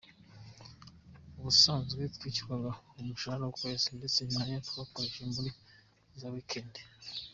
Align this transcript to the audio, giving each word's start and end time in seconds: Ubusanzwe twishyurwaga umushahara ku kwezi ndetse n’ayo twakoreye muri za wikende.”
Ubusanzwe 1.39 2.01
twishyurwaga 2.15 2.69
umushahara 2.99 3.45
ku 3.53 3.57
kwezi 3.61 3.87
ndetse 3.97 4.19
n’ayo 4.31 4.57
twakoreye 4.67 5.23
muri 5.35 5.51
za 6.19 6.27
wikende.” 6.33 6.81